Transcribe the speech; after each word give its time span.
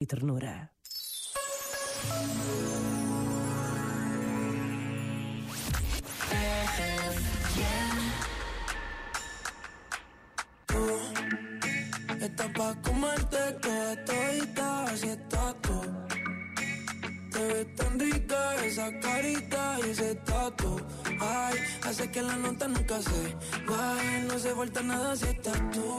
e 0.00 0.06
ternura. 0.06 0.70
Estás 12.20 12.50
pa' 12.52 12.74
comerte 12.82 13.42
toda 13.62 14.04
todita, 14.04 14.84
así 14.84 15.08
estás 15.08 15.54
tú. 15.62 15.78
Te 17.32 17.40
ves 17.48 17.74
tan 17.76 17.98
rica 17.98 18.54
esa 18.66 19.00
carita 19.00 19.78
y 19.84 19.90
ese 19.90 20.14
tatu. 20.14 20.80
Ay, 21.20 21.58
hace 21.86 22.10
que 22.10 22.22
la 22.22 22.36
nota 22.36 22.68
nunca 22.68 23.00
se 23.02 23.34
baje, 23.66 24.22
no 24.28 24.38
se 24.38 24.54
falta 24.54 24.82
nada 24.82 25.16
si 25.16 25.26
estás 25.26 25.60
tú. 25.72 25.98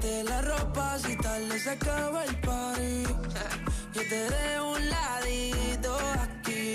Tráete 0.00 0.24
la 0.24 0.42
ropa 0.42 0.98
si 0.98 1.16
tal 1.16 1.60
se 1.60 1.70
acaba 1.70 2.24
el 2.24 2.36
party. 2.40 3.02
Yo 3.94 4.02
te 4.08 4.30
dejo 4.30 4.72
un 4.72 4.90
ladito 4.90 5.98
aquí 6.20 6.74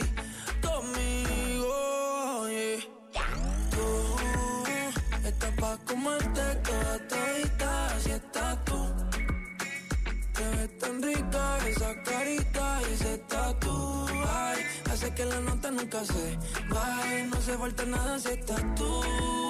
conmigo. 0.61 2.47
yeah. 2.49 3.23
Tú 3.71 5.27
estás 5.27 5.51
pa' 5.59 5.77
comerte 5.85 6.41
toda 6.63 6.99
todita 7.07 7.99
si 7.99 8.11
estás 8.11 8.65
tú. 8.65 8.79
Te 10.33 10.43
ves 10.57 10.77
tan 10.79 11.01
rica 11.01 11.57
esa 11.67 12.03
carita 12.03 12.81
y 12.89 12.93
ese 12.93 13.17
tatu. 13.29 14.05
Ay, 14.27 14.63
hace 14.91 15.13
que 15.13 15.25
la 15.25 15.39
nota 15.39 15.71
nunca 15.71 16.03
se 16.03 16.37
baje. 16.69 17.25
No 17.27 17.41
se 17.41 17.57
falta 17.57 17.85
nada 17.85 18.19
si 18.19 18.29
estás 18.29 18.75
tú. 18.75 19.42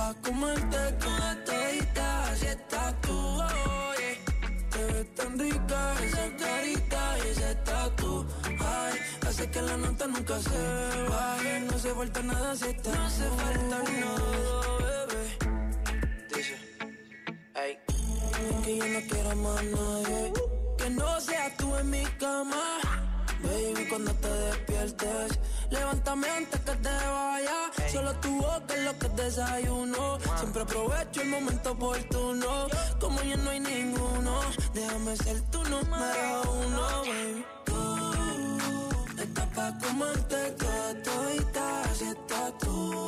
Pa' 0.00 0.14
comerte 0.24 0.82
toda 1.02 1.30
todita 1.46 2.08
si 2.38 2.46
estás 2.56 2.92
tú. 3.04 3.16
Oh, 3.16 3.92
yeah. 4.00 4.16
Te 4.72 4.80
ves 4.92 5.14
tan 5.18 5.38
rica 5.38 5.80
esa 6.06 6.24
carita 6.42 7.00
y 7.18 7.28
ese 7.32 7.50
tatu. 7.68 8.10
Ay, 8.76 8.94
hace 9.26 9.44
que 9.52 9.60
la 9.68 9.76
nota 9.76 10.06
nunca 10.06 10.36
se 10.48 10.60
baje. 11.12 11.52
No 11.68 11.78
se 11.84 11.90
falta 11.98 12.20
nada 12.22 12.56
si 12.56 12.68
estás 12.74 12.96
No 12.98 13.10
se 13.18 13.26
falta 13.40 13.78
nada, 14.02 14.28
bebé. 14.84 15.24
Dice, 16.34 16.56
ay. 17.62 17.72
Que 18.64 18.72
yo 18.78 18.86
no 18.94 19.00
quiero 19.10 19.32
más 19.44 19.62
nadie. 19.74 20.32
Que 20.78 20.90
no 20.90 21.20
seas 21.20 21.56
tú 21.58 21.66
en 21.76 21.90
mi 21.90 22.04
cama. 22.22 22.69
Cuando 23.90 24.14
te 24.14 24.28
despiertes, 24.28 25.38
levántame 25.68 26.28
antes 26.30 26.60
que 26.60 26.76
te 26.76 26.88
vaya. 26.88 27.70
Solo 27.90 28.14
tu 28.20 28.36
boca 28.36 28.72
es 28.76 28.84
lo 28.84 28.96
que 29.00 29.08
desayuno. 29.20 30.18
Siempre 30.38 30.62
aprovecho 30.62 31.22
el 31.22 31.28
momento 31.28 31.72
oportuno. 31.72 32.68
Como 33.00 33.20
ya 33.22 33.36
no 33.36 33.50
hay 33.50 33.58
ninguno, 33.58 34.40
déjame 34.74 35.16
ser 35.16 35.40
tu 35.50 35.60
número 35.64 36.42
uno, 36.66 36.82
baby. 37.00 37.44
Tú 37.64 39.22
estás 39.22 39.46
pa' 39.56 39.78
comerte 39.80 40.50
toda 40.52 41.02
todita, 41.02 41.82
así 41.90 42.04
estás 42.04 42.58
tú. 42.58 43.06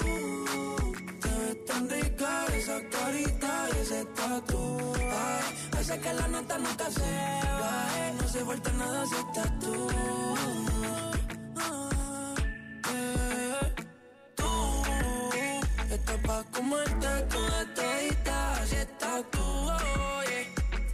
Te 1.20 1.28
ves 1.28 1.64
tan 1.64 1.88
rica 1.88 2.46
esa 2.56 2.80
carita 2.90 3.51
tatu. 4.04 4.92
Ay, 4.96 5.78
hace 5.78 6.00
que 6.00 6.12
la 6.12 6.28
nota 6.28 6.58
nunca 6.58 6.90
se 6.90 7.00
baje. 7.60 8.12
No 8.20 8.28
se 8.28 8.44
falta 8.44 8.72
nada 8.72 9.06
si 9.06 9.14
estás 9.14 9.58
tú. 9.60 9.72
Eh. 12.90 13.72
Tú 14.36 15.94
estás 15.94 16.18
pa' 16.26 16.44
comerte 16.52 17.08
toda 17.30 17.74
todita, 17.74 18.52
así 18.62 18.76
estás 18.76 19.22
tú. 19.30 19.40
oh, 19.40 20.22
yeah. 20.28 20.46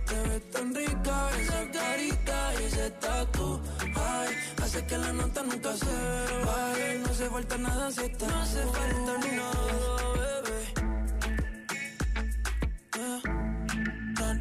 Te 0.07 0.29
ves 0.29 0.51
tan 0.51 0.75
rica 0.75 1.31
esa 1.41 1.71
carita 1.71 2.53
y 2.61 2.65
ese 2.65 2.91
tatu. 2.91 3.61
Ay, 3.95 4.35
hace 4.63 4.87
que 4.87 4.99
la 4.99 5.13
nota 5.13 5.43
nunca 5.43 5.77
se 5.77 5.97
baje. 6.47 6.99
No 7.05 7.15
se 7.15 7.31
falta 7.31 7.57
nada 7.59 7.91
si 7.91 8.01
estás 8.03 8.29
No 8.29 8.47
se 8.47 8.63
falta 8.67 9.13
nada, 9.37 10.28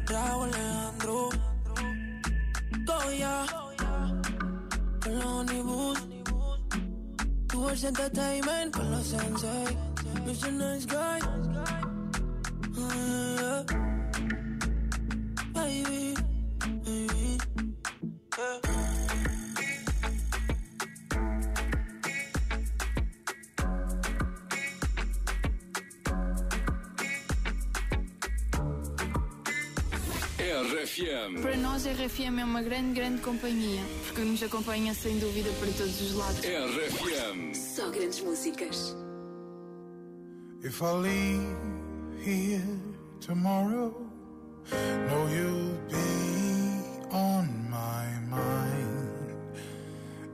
trago 0.08 0.44
Alejandro. 0.44 1.28
Goya, 2.86 3.46
con 5.02 5.18
los 5.18 5.24
Honeybus. 5.24 5.98
Tu 7.48 7.60
voz 7.60 7.84
entertainment 7.84 8.74
con 8.74 8.90
los 8.90 9.06
Sensei. 9.06 9.76
You're 10.24 10.48
a 10.48 10.52
nice 10.52 10.86
guy. 10.86 11.20
Uh, 12.76 13.64
yeah. 13.66 13.97
RFM. 30.48 31.42
Para 31.42 31.56
nós, 31.58 31.86
a 31.86 31.92
RFM 31.92 32.40
é 32.40 32.44
uma 32.44 32.62
grande, 32.62 32.94
grande 32.94 33.20
companhia, 33.20 33.82
porque 34.06 34.22
nos 34.22 34.42
acompanha 34.42 34.94
sem 34.94 35.18
dúvida 35.18 35.50
para 35.60 35.70
todos 35.72 36.00
os 36.00 36.14
lados. 36.14 36.40
RFM. 36.40 37.54
Só 37.54 37.90
grandes 37.90 38.20
músicas. 38.20 38.96
If 40.64 40.80
I 40.80 40.92
leave 41.02 41.56
here 42.24 42.62
tomorrow, 43.20 43.94
know 44.72 45.28
you'll 45.28 45.78
be 45.88 47.14
on 47.14 47.46
my 47.68 48.06
mind. 48.28 49.58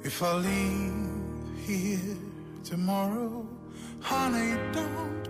If 0.04 0.22
I 0.22 0.34
leave 0.34 1.66
here 1.66 2.16
tomorrow, 2.62 3.44
honey, 4.00 4.54
don't 4.72 5.24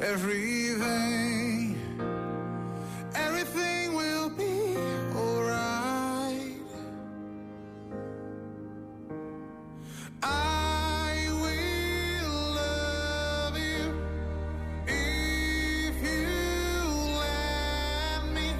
everything, 0.00 1.76
everything 3.14 3.94
will 3.94 4.30
be 4.30 4.76
alright. 5.16 6.62
I 10.22 11.28
will 11.42 12.54
love 12.54 13.58
you 13.58 13.92
if 14.86 16.02
you 16.02 16.78
let 17.18 18.22
me. 18.34 18.54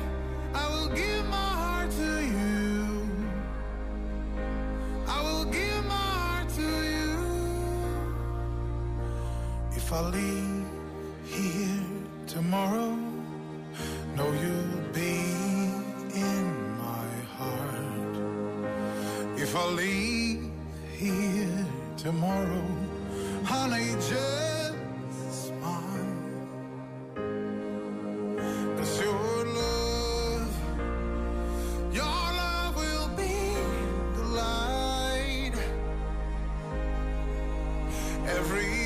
I 0.55 0.69
will 0.69 0.89
give 0.89 1.25
my 1.29 1.37
heart 1.37 1.91
to 1.93 2.23
you. 2.25 3.09
I 5.07 5.23
will 5.23 5.45
give 5.45 5.85
my 5.87 5.95
heart 5.95 6.49
to 6.51 6.62
you. 6.62 7.17
If 9.77 9.93
I 9.93 10.01
leave 10.11 10.78
here 11.29 11.85
tomorrow. 12.27 12.97
know 14.17 14.31
you'll 14.43 14.93
be 14.93 15.17
in 16.15 16.45
my 16.85 17.09
heart. 17.37 18.15
If 19.37 19.55
I 19.55 19.67
leave 19.83 20.51
here 20.97 21.67
tomorrow, 21.97 22.67
honey, 23.45 23.91
just 24.11 24.75
smile. 25.45 26.17
Cause 28.77 29.01
your 29.01 29.45
love, 29.61 30.53
your 31.93 32.21
love 32.43 32.75
will 32.83 33.09
be 33.23 33.37
the 34.17 34.25
light. 34.41 35.57
Every. 38.27 38.79